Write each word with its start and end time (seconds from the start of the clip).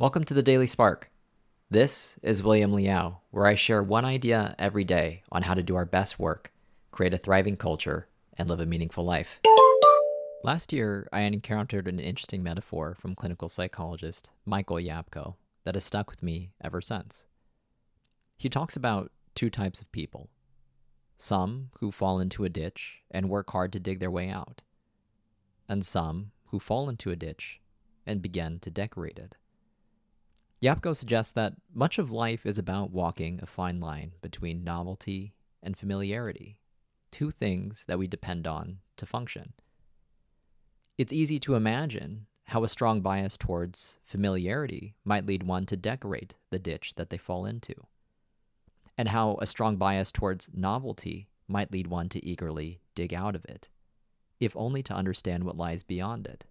Welcome 0.00 0.22
to 0.26 0.34
the 0.34 0.44
Daily 0.44 0.68
Spark. 0.68 1.10
This 1.72 2.20
is 2.22 2.40
William 2.40 2.72
Liao, 2.72 3.18
where 3.32 3.46
I 3.46 3.56
share 3.56 3.82
one 3.82 4.04
idea 4.04 4.54
every 4.56 4.84
day 4.84 5.24
on 5.32 5.42
how 5.42 5.54
to 5.54 5.62
do 5.64 5.74
our 5.74 5.84
best 5.84 6.20
work, 6.20 6.52
create 6.92 7.14
a 7.14 7.18
thriving 7.18 7.56
culture, 7.56 8.06
and 8.36 8.48
live 8.48 8.60
a 8.60 8.64
meaningful 8.64 9.04
life. 9.04 9.40
Last 10.44 10.72
year, 10.72 11.08
I 11.12 11.22
encountered 11.22 11.88
an 11.88 11.98
interesting 11.98 12.44
metaphor 12.44 12.94
from 13.00 13.16
clinical 13.16 13.48
psychologist 13.48 14.30
Michael 14.46 14.76
Yapko 14.76 15.34
that 15.64 15.74
has 15.74 15.82
stuck 15.82 16.08
with 16.08 16.22
me 16.22 16.52
ever 16.62 16.80
since. 16.80 17.24
He 18.36 18.48
talks 18.48 18.76
about 18.76 19.10
two 19.34 19.50
types 19.50 19.80
of 19.80 19.90
people 19.90 20.28
some 21.16 21.70
who 21.80 21.90
fall 21.90 22.20
into 22.20 22.44
a 22.44 22.48
ditch 22.48 23.00
and 23.10 23.28
work 23.28 23.50
hard 23.50 23.72
to 23.72 23.80
dig 23.80 23.98
their 23.98 24.12
way 24.12 24.30
out, 24.30 24.62
and 25.68 25.84
some 25.84 26.30
who 26.52 26.60
fall 26.60 26.88
into 26.88 27.10
a 27.10 27.16
ditch 27.16 27.58
and 28.06 28.22
begin 28.22 28.60
to 28.60 28.70
decorate 28.70 29.18
it. 29.18 29.34
Yapko 30.62 30.96
suggests 30.96 31.32
that 31.32 31.54
much 31.72 31.98
of 31.98 32.10
life 32.10 32.44
is 32.44 32.58
about 32.58 32.90
walking 32.90 33.38
a 33.40 33.46
fine 33.46 33.78
line 33.78 34.14
between 34.20 34.64
novelty 34.64 35.34
and 35.62 35.76
familiarity, 35.76 36.58
two 37.12 37.30
things 37.30 37.84
that 37.86 37.98
we 37.98 38.08
depend 38.08 38.46
on 38.46 38.78
to 38.96 39.06
function. 39.06 39.52
It's 40.96 41.12
easy 41.12 41.38
to 41.40 41.54
imagine 41.54 42.26
how 42.46 42.64
a 42.64 42.68
strong 42.68 43.02
bias 43.02 43.38
towards 43.38 44.00
familiarity 44.04 44.96
might 45.04 45.26
lead 45.26 45.44
one 45.44 45.64
to 45.66 45.76
decorate 45.76 46.34
the 46.50 46.58
ditch 46.58 46.94
that 46.96 47.10
they 47.10 47.18
fall 47.18 47.46
into, 47.46 47.74
and 48.96 49.10
how 49.10 49.38
a 49.40 49.46
strong 49.46 49.76
bias 49.76 50.10
towards 50.10 50.48
novelty 50.52 51.28
might 51.46 51.70
lead 51.70 51.86
one 51.86 52.08
to 52.08 52.24
eagerly 52.24 52.80
dig 52.96 53.14
out 53.14 53.36
of 53.36 53.44
it, 53.44 53.68
if 54.40 54.56
only 54.56 54.82
to 54.82 54.94
understand 54.94 55.44
what 55.44 55.56
lies 55.56 55.84
beyond 55.84 56.26
it. 56.26 56.46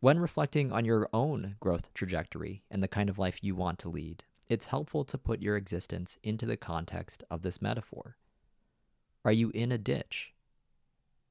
When 0.00 0.20
reflecting 0.20 0.70
on 0.70 0.84
your 0.84 1.08
own 1.12 1.56
growth 1.58 1.92
trajectory 1.92 2.62
and 2.70 2.80
the 2.80 2.86
kind 2.86 3.10
of 3.10 3.18
life 3.18 3.42
you 3.42 3.56
want 3.56 3.80
to 3.80 3.88
lead, 3.88 4.22
it's 4.48 4.66
helpful 4.66 5.04
to 5.04 5.18
put 5.18 5.42
your 5.42 5.56
existence 5.56 6.18
into 6.22 6.46
the 6.46 6.56
context 6.56 7.24
of 7.32 7.42
this 7.42 7.60
metaphor. 7.60 8.16
Are 9.24 9.32
you 9.32 9.50
in 9.50 9.72
a 9.72 9.78
ditch? 9.78 10.32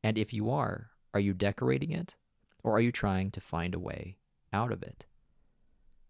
And 0.03 0.17
if 0.17 0.33
you 0.33 0.49
are, 0.49 0.89
are 1.13 1.19
you 1.21 1.33
decorating 1.33 1.91
it 1.91 2.15
or 2.61 2.73
are 2.73 2.81
you 2.81 2.91
trying 2.91 3.31
to 3.31 3.39
find 3.39 3.73
a 3.73 3.79
way 3.79 4.17
out 4.51 4.73
of 4.73 4.83
it? 4.83 5.05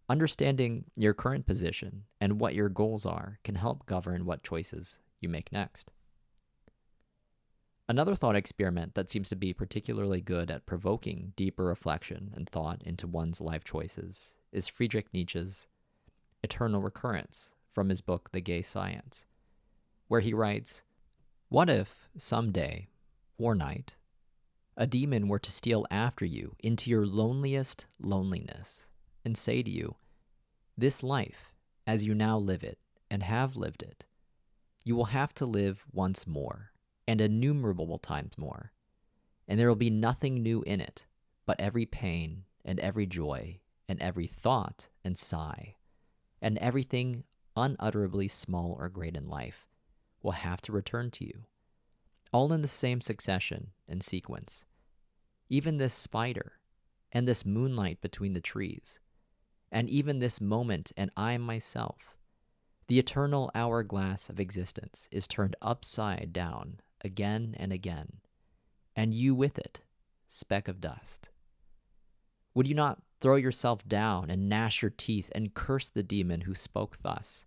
Understanding 0.10 0.86
your 0.96 1.14
current 1.14 1.46
position 1.46 2.06
and 2.20 2.40
what 2.40 2.56
your 2.56 2.70
goals 2.70 3.06
are 3.06 3.38
can 3.44 3.54
help 3.54 3.86
govern 3.86 4.26
what 4.26 4.42
choices 4.42 4.98
you 5.22 5.30
make 5.30 5.52
next. 5.52 5.92
Another 7.90 8.16
thought 8.16 8.36
experiment 8.36 8.96
that 8.96 9.10
seems 9.10 9.30
to 9.30 9.36
be 9.38 9.54
particularly 9.54 10.20
good 10.20 10.52
at 10.52 10.66
provoking 10.66 11.32
deeper 11.38 11.64
reflection 11.64 12.34
and 12.36 12.50
thought 12.50 12.82
into 12.84 13.08
one's 13.08 13.40
life 13.40 13.64
choices 13.64 14.36
is 14.52 14.68
Friedrich 14.68 15.08
Nietzsche's 15.14 15.68
Eternal 16.44 16.82
Recurrence 16.82 17.52
from 17.72 17.88
his 17.88 18.02
book 18.02 18.32
The 18.34 18.42
Gay 18.42 18.62
Science, 18.62 19.24
where 20.10 20.20
he 20.20 20.34
writes 20.34 20.84
What 21.48 21.70
if, 21.70 22.10
some 22.18 22.52
day 22.52 22.90
or 23.38 23.56
night, 23.56 23.96
a 24.76 24.86
demon 24.86 25.30
were 25.30 25.40
to 25.40 25.52
steal 25.52 25.86
after 25.90 26.26
you 26.26 26.56
into 26.60 26.90
your 26.90 27.08
loneliest 27.08 27.86
loneliness 28.02 28.88
and 29.24 29.38
say 29.38 29.64
to 29.64 29.72
you, 29.72 29.96
This 30.78 31.04
life, 31.04 31.54
as 31.86 32.06
you 32.06 32.14
now 32.14 32.38
live 32.38 32.66
it 32.66 32.80
and 33.10 33.24
have 33.24 33.56
lived 33.56 33.82
it, 33.82 34.04
you 34.84 34.94
will 34.94 35.06
have 35.06 35.34
to 35.36 35.46
live 35.46 35.86
once 35.94 36.28
more 36.28 36.72
and 37.08 37.22
innumerable 37.22 37.98
times 37.98 38.38
more. 38.38 38.74
And 39.48 39.60
there 39.60 39.68
will 39.68 39.76
be 39.76 39.90
nothing 39.90 40.44
new 40.44 40.62
in 40.64 40.82
it, 40.82 41.06
but 41.46 41.60
every 41.60 41.86
pain 41.86 42.44
and 42.66 42.80
every 42.80 43.06
joy 43.06 43.60
and 43.88 44.00
every 44.02 44.28
thought 44.28 44.90
and 45.06 45.18
sigh, 45.18 45.76
and 46.42 46.58
everything 46.58 47.24
unutterably 47.56 48.28
small 48.28 48.76
or 48.78 48.90
great 48.90 49.16
in 49.16 49.30
life 49.30 49.68
will 50.22 50.32
have 50.34 50.62
to 50.62 50.74
return 50.74 51.10
to 51.12 51.26
you, 51.26 51.46
all 52.34 52.52
in 52.52 52.62
the 52.62 52.68
same 52.68 53.00
succession 53.00 53.72
and 53.88 54.04
sequence. 54.04 54.66
Even 55.50 55.78
this 55.78 55.94
spider, 55.94 56.54
and 57.14 57.26
this 57.26 57.46
moonlight 57.46 58.02
between 58.02 58.34
the 58.34 58.42
trees, 58.42 59.00
and 59.72 59.90
even 59.90 60.20
this 60.20 60.42
moment 60.42 60.92
and 60.98 61.10
I 61.16 61.38
myself, 61.38 62.18
the 62.88 63.00
eternal 63.00 63.50
hourglass 63.56 64.30
of 64.30 64.40
existence 64.40 65.08
is 65.12 65.28
turned 65.28 65.56
upside 65.62 66.32
down 66.34 66.80
again 67.04 67.56
and 67.58 67.72
again, 67.72 68.18
and 68.96 69.14
you 69.14 69.36
with 69.36 69.58
it, 69.58 69.82
speck 70.28 70.68
of 70.68 70.82
dust? 70.82 71.30
Would 72.54 72.68
you 72.68 72.76
not 72.76 73.02
throw 73.22 73.36
yourself 73.36 73.88
down 73.88 74.30
and 74.30 74.50
gnash 74.50 74.82
your 74.82 74.92
teeth 74.92 75.32
and 75.34 75.54
curse 75.54 75.90
the 75.90 76.04
demon 76.04 76.42
who 76.42 76.56
spoke 76.56 76.98
thus? 77.02 77.46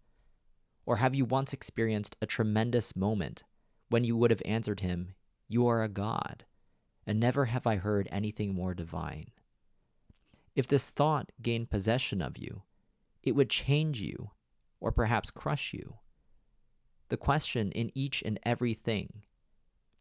Or 0.86 0.96
have 0.96 1.14
you 1.14 1.24
once 1.24 1.52
experienced 1.52 2.16
a 2.20 2.26
tremendous 2.26 2.96
moment 2.96 3.44
when 3.88 4.04
you 4.04 4.16
would 4.16 4.30
have 4.30 4.42
answered 4.44 4.80
him, 4.80 5.14
You 5.48 5.66
are 5.66 5.82
a 5.82 5.88
god, 5.88 6.44
and 7.06 7.18
never 7.18 7.46
have 7.46 7.66
I 7.66 7.76
heard 7.76 8.08
anything 8.10 8.54
more 8.54 8.74
divine? 8.74 9.30
If 10.54 10.66
this 10.68 10.90
thought 10.90 11.32
gained 11.40 11.70
possession 11.70 12.20
of 12.20 12.38
you, 12.38 12.62
it 13.22 13.32
would 13.32 13.50
change 13.50 14.00
you, 14.00 14.30
or 14.80 14.92
perhaps 14.92 15.30
crush 15.30 15.72
you. 15.72 15.96
The 17.08 17.16
question 17.16 17.72
in 17.72 17.90
each 17.94 18.22
and 18.22 18.38
every 18.44 18.74
thing 18.74 19.19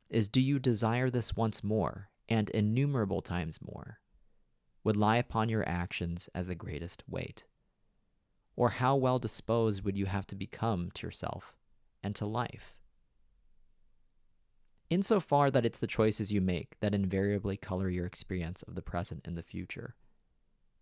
is 0.09 0.29
do 0.29 0.41
you 0.41 0.59
desire 0.59 1.09
this 1.09 1.35
once 1.35 1.63
more 1.63 2.09
and 2.27 2.49
innumerable 2.49 3.21
times 3.21 3.59
more 3.61 3.99
would 4.83 4.97
lie 4.97 5.17
upon 5.17 5.49
your 5.49 5.67
actions 5.67 6.29
as 6.33 6.47
the 6.47 6.55
greatest 6.55 7.03
weight? 7.07 7.45
Or 8.55 8.69
how 8.69 8.95
well 8.95 9.19
disposed 9.19 9.83
would 9.83 9.97
you 9.97 10.05
have 10.05 10.27
to 10.27 10.35
become 10.35 10.89
to 10.95 11.07
yourself 11.07 11.55
and 12.01 12.15
to 12.15 12.25
life? 12.25 12.79
Insofar 14.89 15.51
that 15.51 15.65
it's 15.65 15.79
the 15.79 15.87
choices 15.87 16.33
you 16.33 16.41
make 16.41 16.79
that 16.79 16.95
invariably 16.95 17.57
color 17.57 17.89
your 17.89 18.05
experience 18.05 18.63
of 18.63 18.75
the 18.75 18.81
present 18.81 19.27
and 19.27 19.37
the 19.37 19.43
future, 19.43 19.95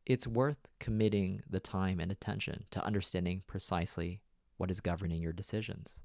it's 0.05 0.25
worth 0.25 0.69
committing 0.79 1.41
the 1.49 1.59
time 1.59 1.99
and 1.99 2.11
attention 2.11 2.63
to 2.71 2.85
understanding 2.85 3.43
precisely 3.45 4.21
what 4.55 4.71
is 4.71 4.79
governing 4.79 5.21
your 5.21 5.33
decisions. 5.33 5.99